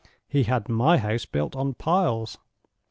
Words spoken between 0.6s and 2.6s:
My house built on piles.